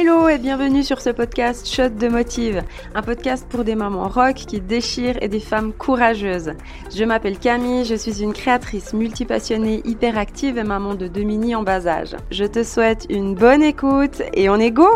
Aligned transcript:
Hello 0.00 0.28
et 0.28 0.38
bienvenue 0.38 0.84
sur 0.84 1.00
ce 1.00 1.10
podcast 1.10 1.68
Shot 1.68 1.88
de 1.88 2.06
Motive, 2.06 2.62
un 2.94 3.02
podcast 3.02 3.44
pour 3.50 3.64
des 3.64 3.74
mamans 3.74 4.06
rock 4.06 4.36
qui 4.36 4.60
déchirent 4.60 5.20
et 5.20 5.26
des 5.26 5.40
femmes 5.40 5.72
courageuses. 5.72 6.52
Je 6.94 7.02
m'appelle 7.02 7.36
Camille, 7.36 7.84
je 7.84 7.96
suis 7.96 8.22
une 8.22 8.32
créatrice 8.32 8.92
multipassionnée, 8.92 9.82
hyperactive 9.84 10.56
et 10.56 10.62
maman 10.62 10.94
de 10.94 11.08
deux 11.08 11.24
mini 11.24 11.56
en 11.56 11.64
bas 11.64 11.88
âge. 11.88 12.14
Je 12.30 12.44
te 12.44 12.62
souhaite 12.62 13.06
une 13.10 13.34
bonne 13.34 13.64
écoute 13.64 14.22
et 14.34 14.48
on 14.48 14.60
est 14.60 14.70
go 14.70 14.86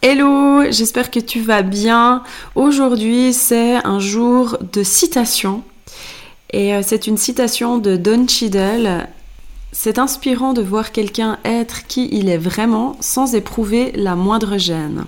Hello, 0.00 0.62
j'espère 0.70 1.10
que 1.10 1.18
tu 1.18 1.40
vas 1.40 1.62
bien. 1.62 2.22
Aujourd'hui, 2.54 3.32
c'est 3.32 3.84
un 3.84 3.98
jour 3.98 4.58
de 4.60 4.84
citation. 4.84 5.64
Et 6.52 6.72
euh, 6.72 6.82
c'est 6.84 7.08
une 7.08 7.16
citation 7.16 7.78
de 7.78 7.96
Don 7.96 8.28
Cheadle 8.28 9.08
c'est 9.72 9.98
inspirant 9.98 10.52
de 10.52 10.62
voir 10.62 10.92
quelqu'un 10.92 11.38
être 11.44 11.86
qui 11.86 12.08
il 12.12 12.28
est 12.28 12.38
vraiment 12.38 12.96
sans 13.00 13.34
éprouver 13.34 13.92
la 13.94 14.16
moindre 14.16 14.58
gêne. 14.58 15.04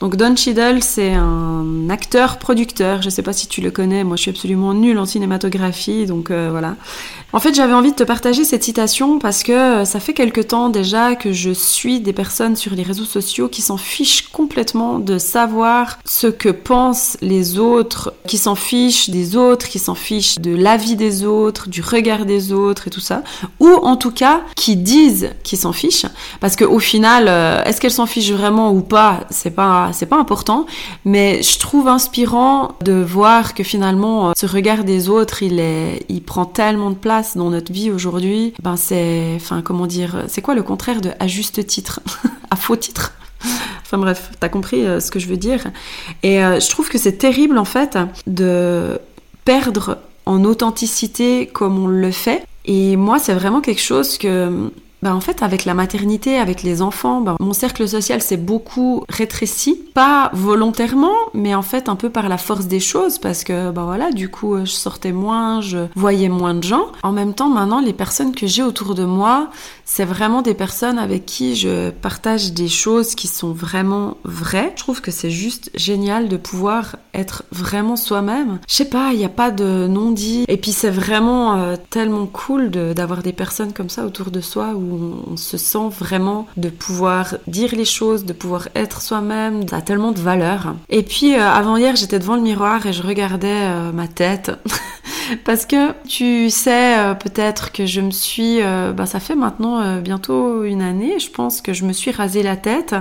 Donc 0.00 0.16
Don 0.16 0.36
Cheadle, 0.36 0.82
c'est 0.82 1.12
un 1.12 1.88
acteur-producteur. 1.88 3.02
Je 3.02 3.06
ne 3.06 3.10
sais 3.10 3.22
pas 3.22 3.32
si 3.32 3.46
tu 3.46 3.60
le 3.60 3.70
connais. 3.70 4.04
Moi, 4.04 4.16
je 4.16 4.22
suis 4.22 4.30
absolument 4.30 4.74
nulle 4.74 4.98
en 4.98 5.06
cinématographie, 5.06 6.06
donc 6.06 6.30
euh, 6.30 6.48
voilà. 6.50 6.76
En 7.32 7.40
fait, 7.40 7.54
j'avais 7.54 7.72
envie 7.72 7.90
de 7.90 7.96
te 7.96 8.04
partager 8.04 8.44
cette 8.44 8.62
citation 8.62 9.18
parce 9.18 9.42
que 9.42 9.52
euh, 9.52 9.84
ça 9.84 9.98
fait 9.98 10.12
quelque 10.12 10.40
temps 10.40 10.68
déjà 10.68 11.16
que 11.16 11.32
je 11.32 11.50
suis 11.50 12.00
des 12.00 12.12
personnes 12.12 12.54
sur 12.54 12.74
les 12.74 12.84
réseaux 12.84 13.04
sociaux 13.04 13.48
qui 13.48 13.60
s'en 13.60 13.76
fichent 13.76 14.28
complètement 14.28 15.00
de 15.00 15.18
savoir 15.18 15.98
ce 16.04 16.28
que 16.28 16.48
pensent 16.48 17.16
les 17.22 17.58
autres, 17.58 18.14
qui 18.28 18.38
s'en 18.38 18.54
fichent 18.54 19.10
des 19.10 19.36
autres, 19.36 19.68
qui 19.68 19.78
s'en 19.78 19.94
fichent 19.96 20.38
de 20.38 20.54
l'avis 20.54 20.96
des 20.96 21.24
autres, 21.24 21.68
du 21.68 21.80
regard 21.82 22.24
des 22.24 22.52
autres 22.52 22.86
et 22.86 22.90
tout 22.90 23.00
ça, 23.00 23.22
ou 23.58 23.68
en 23.68 23.96
tout 23.96 24.12
cas 24.12 24.42
qui 24.54 24.76
disent 24.76 25.30
qu'ils 25.42 25.58
s'en 25.58 25.72
fichent, 25.72 26.06
parce 26.40 26.54
qu'au 26.56 26.78
final, 26.78 27.26
euh, 27.28 27.64
est-ce 27.64 27.80
qu'elles 27.80 27.90
s'en 27.90 28.06
fichent 28.06 28.32
vraiment 28.32 28.72
ou 28.72 28.80
pas, 28.80 29.20
pas 29.54 29.90
c'est 29.92 30.06
pas 30.06 30.18
important, 30.18 30.66
mais 31.04 31.42
je 31.42 31.58
trouve 31.58 31.88
inspirant 31.88 32.76
de 32.82 32.92
voir 32.92 33.54
que 33.54 33.62
finalement 33.62 34.30
euh, 34.30 34.32
ce 34.36 34.46
regard 34.46 34.84
des 34.84 35.08
autres, 35.08 35.42
il 35.42 35.62
il 36.08 36.22
prend 36.22 36.44
tellement 36.44 36.90
de 36.90 36.96
place 36.96 37.36
dans 37.36 37.50
notre 37.50 37.72
vie 37.72 37.90
aujourd'hui, 37.90 38.54
ben 38.62 38.76
c'est, 38.76 39.32
enfin 39.36 39.62
comment 39.62 39.86
dire, 39.86 40.24
c'est 40.28 40.42
quoi 40.42 40.54
le 40.54 40.62
contraire 40.62 41.00
de 41.00 41.10
à 41.18 41.26
juste 41.26 41.66
titre, 41.66 42.00
à 42.50 42.56
faux 42.56 42.76
titre? 42.76 43.12
Enfin 43.82 43.98
bref, 43.98 44.30
t'as 44.40 44.48
compris 44.48 44.86
euh, 44.86 45.00
ce 45.00 45.10
que 45.10 45.18
je 45.18 45.28
veux 45.28 45.36
dire. 45.36 45.64
Et 46.22 46.42
euh, 46.42 46.60
je 46.60 46.68
trouve 46.70 46.88
que 46.88 46.98
c'est 46.98 47.18
terrible 47.18 47.58
en 47.58 47.64
fait 47.64 47.98
de 48.26 48.98
perdre 49.44 49.98
en 50.26 50.44
authenticité 50.44 51.46
comme 51.46 51.78
on 51.78 51.86
le 51.86 52.10
fait. 52.10 52.44
Et 52.64 52.96
moi, 52.96 53.18
c'est 53.18 53.34
vraiment 53.34 53.60
quelque 53.60 53.82
chose 53.82 54.16
que 54.16 54.70
bah, 55.04 55.14
en 55.14 55.20
fait, 55.20 55.42
avec 55.42 55.66
la 55.66 55.74
maternité, 55.74 56.38
avec 56.38 56.62
les 56.62 56.80
enfants, 56.80 57.20
bah, 57.20 57.36
mon 57.38 57.52
cercle 57.52 57.86
social 57.86 58.22
s'est 58.22 58.38
beaucoup 58.38 59.04
rétréci. 59.10 59.78
Pas 59.92 60.30
volontairement, 60.32 61.12
mais 61.34 61.54
en 61.54 61.60
fait 61.60 61.90
un 61.90 61.94
peu 61.94 62.08
par 62.08 62.30
la 62.30 62.38
force 62.38 62.66
des 62.66 62.80
choses, 62.80 63.18
parce 63.18 63.44
que 63.44 63.70
bah 63.70 63.82
voilà, 63.84 64.10
du 64.10 64.30
coup, 64.30 64.56
je 64.64 64.72
sortais 64.72 65.12
moins, 65.12 65.60
je 65.60 65.86
voyais 65.94 66.30
moins 66.30 66.54
de 66.54 66.64
gens. 66.64 66.86
En 67.02 67.12
même 67.12 67.34
temps, 67.34 67.50
maintenant, 67.50 67.80
les 67.80 67.92
personnes 67.92 68.34
que 68.34 68.46
j'ai 68.46 68.62
autour 68.62 68.94
de 68.94 69.04
moi, 69.04 69.50
c'est 69.84 70.06
vraiment 70.06 70.40
des 70.40 70.54
personnes 70.54 70.98
avec 70.98 71.26
qui 71.26 71.54
je 71.54 71.90
partage 71.90 72.52
des 72.54 72.68
choses 72.68 73.14
qui 73.14 73.28
sont 73.28 73.52
vraiment 73.52 74.16
vraies. 74.24 74.72
Je 74.74 74.82
trouve 74.82 75.02
que 75.02 75.10
c'est 75.10 75.30
juste 75.30 75.70
génial 75.74 76.28
de 76.28 76.38
pouvoir 76.38 76.96
être 77.12 77.44
vraiment 77.52 77.96
soi-même. 77.96 78.58
Je 78.66 78.74
sais 78.74 78.88
pas, 78.88 79.12
il 79.12 79.18
n'y 79.18 79.24
a 79.24 79.28
pas 79.28 79.50
de 79.50 79.86
non-dit. 79.86 80.44
Et 80.48 80.56
puis 80.56 80.72
c'est 80.72 80.90
vraiment 80.90 81.56
euh, 81.56 81.76
tellement 81.90 82.26
cool 82.26 82.70
d'avoir 82.70 83.22
des 83.22 83.34
personnes 83.34 83.72
comme 83.74 83.90
ça 83.90 84.06
autour 84.06 84.30
de 84.30 84.40
soi 84.40 84.72
où 84.74 84.93
on, 84.94 85.36
se 85.36 85.56
sent 85.56 85.88
vraiment 85.90 86.46
de 86.56 86.68
pouvoir 86.68 87.36
dire 87.46 87.74
les 87.74 87.84
choses, 87.84 88.24
de 88.24 88.32
pouvoir 88.32 88.68
être 88.74 89.02
soi-même. 89.02 89.66
Ça 89.68 89.76
a 89.76 89.82
tellement 89.82 90.12
de 90.12 90.20
valeur. 90.20 90.74
Et 90.88 91.02
puis 91.02 91.34
euh, 91.34 91.42
avant 91.42 91.76
hier, 91.76 91.96
j'étais 91.96 92.18
devant 92.18 92.36
le 92.36 92.42
miroir 92.42 92.86
et 92.86 92.92
je 92.92 93.02
regardais 93.02 93.48
euh, 93.48 93.92
ma 93.92 94.08
tête. 94.08 94.52
Parce 95.44 95.66
que 95.66 95.92
tu 96.06 96.50
sais 96.50 96.98
euh, 96.98 97.14
peut-être 97.14 97.72
que 97.72 97.86
je 97.86 98.00
me 98.00 98.10
suis, 98.10 98.60
bah, 98.94 99.06
ça 99.06 99.20
fait 99.20 99.34
maintenant 99.34 100.00
bientôt 100.00 100.64
une 100.64 100.82
année, 100.82 101.18
je 101.18 101.30
pense 101.30 101.60
que 101.60 101.72
je 101.72 101.84
me 101.84 101.92
suis 101.92 102.10
rasé 102.10 102.42
la 102.42 102.56
tête. 102.56 102.94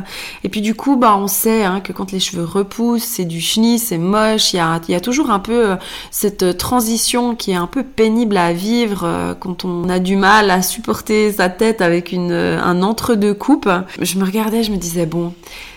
Et 0.43 0.49
puis 0.49 0.61
du 0.61 0.75
coup, 0.75 0.95
bah 0.95 1.15
on 1.17 1.27
sait 1.27 1.63
hein, 1.63 1.79
que 1.81 1.93
quand 1.93 2.11
les 2.11 2.19
cheveux 2.19 2.43
repoussent, 2.43 3.03
c'est 3.03 3.25
du 3.25 3.41
chenille, 3.41 3.79
c'est 3.79 3.97
moche. 3.97 4.53
Il 4.53 4.57
y 4.57 4.59
a, 4.59 4.79
y 4.87 4.95
a 4.95 5.01
toujours 5.01 5.31
un 5.31 5.39
peu 5.39 5.75
cette 6.11 6.57
transition 6.57 7.35
qui 7.35 7.51
est 7.51 7.55
un 7.55 7.67
peu 7.67 7.83
pénible 7.83 8.37
à 8.37 8.53
vivre 8.53 9.35
quand 9.39 9.65
on 9.65 9.89
a 9.89 9.99
du 9.99 10.15
mal 10.15 10.51
à 10.51 10.61
supporter 10.61 11.31
sa 11.33 11.49
tête 11.49 11.81
avec 11.81 12.11
une, 12.11 12.31
un 12.31 12.81
entre-deux 12.81 13.33
coupe. 13.33 13.69
Je 13.99 14.17
me 14.17 14.25
regardais, 14.25 14.63
je 14.63 14.71
me 14.71 14.77
disais, 14.77 15.05
bon, 15.05 15.33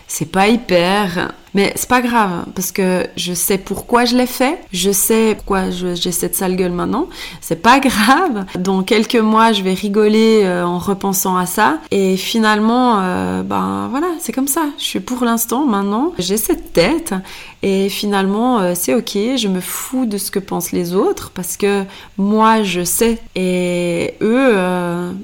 c'est 0.09 0.31
pas 0.31 0.49
hyper, 0.49 1.33
mais 1.55 1.73
c'est 1.77 1.89
pas 1.89 2.03
grave 2.03 2.45
parce 2.55 2.73
que 2.73 3.07
je 3.17 3.33
sais 3.33 3.59
pourquoi 3.59 4.05
je 4.05 4.17
l'ai 4.17 4.27
fait, 4.27 4.59
je 4.73 4.91
sais 4.91 5.35
pourquoi 5.37 5.71
j'ai 5.71 6.13
cette 6.13 6.35
sale 6.35 6.57
gueule 6.57 6.73
maintenant. 6.73 7.09
C'est 7.41 7.63
pas 7.63 7.81
grave. 7.81 8.45
Dans 8.59 8.83
quelques 8.83 9.17
mois, 9.17 9.53
je 9.53 9.63
vais 9.63 9.75
rigoler 9.75 10.43
euh, 10.45 10.67
en 10.67 10.79
repensant 10.79 11.37
à 11.37 11.47
ça. 11.47 11.79
Et 11.91 12.17
finalement, 12.17 13.01
euh, 13.01 13.43
ben 13.43 13.89
voilà, 13.91 14.09
c'est 14.21 14.33
comme 14.33 14.49
ça. 14.49 14.67
Je 14.79 14.85
suis 14.85 15.01
pour 15.01 15.25
l'instant 15.25 15.65
maintenant, 15.65 16.13
j'ai 16.19 16.37
cette 16.37 16.73
tête 16.73 17.15
et 17.63 17.89
finalement, 17.89 18.61
euh, 18.61 18.73
c'est 18.75 18.95
ok. 18.95 19.17
Je 19.37 19.49
me 19.49 19.61
fous 19.61 20.07
de 20.07 20.19
ce 20.19 20.31
que 20.31 20.39
pensent 20.39 20.73
les 20.73 20.95
autres 20.95 21.31
parce 21.35 21.57
que 21.57 21.85
moi, 22.19 22.63
je 22.63 22.85
sais 22.85 23.19
et 23.35 24.15
eux, 24.21 24.53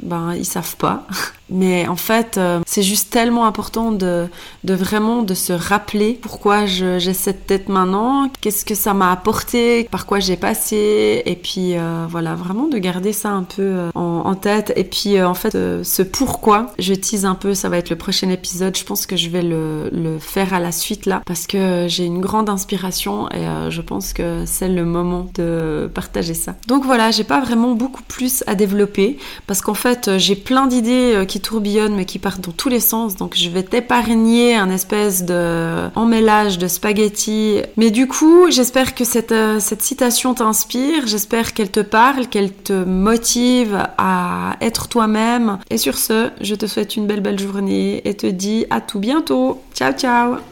ben 0.02 0.34
ils 0.34 0.46
savent 0.46 0.76
pas. 0.76 1.06
Mais 1.50 1.86
en 1.86 1.96
fait, 1.96 2.40
c'est 2.64 2.82
juste 2.82 3.10
tellement 3.10 3.44
important 3.44 3.92
de, 3.92 4.26
de, 4.64 4.72
vraiment 4.72 5.22
de 5.22 5.34
se 5.34 5.52
rappeler 5.52 6.11
pourquoi 6.20 6.66
j'ai 6.66 7.14
cette 7.14 7.46
tête 7.46 7.68
maintenant, 7.68 8.30
qu'est-ce 8.40 8.64
que 8.64 8.74
ça 8.74 8.94
m'a 8.94 9.12
apporté, 9.12 9.84
par 9.90 10.06
quoi 10.06 10.20
j'ai 10.20 10.36
passé, 10.36 11.22
et 11.24 11.36
puis 11.36 11.76
euh, 11.76 12.06
voilà, 12.08 12.34
vraiment 12.34 12.68
de 12.68 12.78
garder 12.78 13.12
ça 13.12 13.30
un 13.30 13.42
peu 13.42 13.62
euh, 13.62 13.90
en, 13.94 14.34
tête. 14.34 14.72
Et 14.76 14.84
puis 14.84 15.20
en 15.22 15.34
fait, 15.34 15.52
ce 15.52 16.02
pourquoi, 16.02 16.72
je 16.78 16.94
tease 16.94 17.24
un 17.24 17.34
peu, 17.34 17.54
ça 17.54 17.68
va 17.68 17.78
être 17.78 17.90
le 17.90 17.96
prochain 17.96 18.28
épisode, 18.30 18.76
je 18.76 18.84
pense 18.84 19.06
que 19.06 19.16
je 19.16 19.28
vais 19.28 19.42
le, 19.42 19.90
le 19.92 20.18
faire 20.18 20.54
à 20.54 20.60
la 20.60 20.72
suite 20.72 21.06
là, 21.06 21.22
parce 21.26 21.46
que 21.46 21.86
j'ai 21.88 22.04
une 22.04 22.20
grande 22.20 22.48
inspiration 22.48 23.28
et 23.30 23.44
je 23.70 23.80
pense 23.80 24.12
que 24.12 24.44
c'est 24.46 24.68
le 24.68 24.84
moment 24.84 25.26
de 25.34 25.90
partager 25.94 26.34
ça. 26.34 26.54
Donc 26.66 26.84
voilà, 26.84 27.10
j'ai 27.10 27.24
pas 27.24 27.40
vraiment 27.40 27.72
beaucoup 27.72 28.02
plus 28.02 28.42
à 28.46 28.54
développer, 28.54 29.18
parce 29.46 29.60
qu'en 29.60 29.74
fait, 29.74 30.18
j'ai 30.18 30.36
plein 30.36 30.66
d'idées 30.66 31.24
qui 31.28 31.40
tourbillonnent 31.40 31.94
mais 31.94 32.04
qui 32.04 32.18
partent 32.18 32.40
dans 32.40 32.52
tous 32.52 32.68
les 32.68 32.80
sens. 32.80 33.16
Donc 33.16 33.36
je 33.36 33.48
vais 33.48 33.62
t'épargner 33.62 34.56
un 34.56 34.70
espèce 34.70 35.24
de 35.24 35.88
emmêlage 36.02 36.58
de 36.58 36.68
spaghettis. 36.68 37.62
Mais 37.76 37.90
du 37.90 38.06
coup, 38.06 38.50
j'espère 38.50 38.94
que 38.94 39.04
cette, 39.04 39.32
euh, 39.32 39.60
cette 39.60 39.82
citation 39.82 40.34
t'inspire. 40.34 41.06
J'espère 41.06 41.54
qu'elle 41.54 41.70
te 41.70 41.80
parle, 41.80 42.28
qu'elle 42.28 42.52
te 42.52 42.84
motive 42.84 43.88
à 43.98 44.56
être 44.60 44.88
toi-même. 44.88 45.58
Et 45.70 45.78
sur 45.78 45.96
ce, 45.96 46.30
je 46.40 46.54
te 46.54 46.66
souhaite 46.66 46.96
une 46.96 47.06
belle 47.06 47.20
belle 47.20 47.38
journée 47.38 48.02
et 48.04 48.14
te 48.14 48.26
dis 48.26 48.66
à 48.70 48.80
tout 48.80 48.98
bientôt. 48.98 49.60
Ciao 49.74 49.92
ciao 49.92 50.51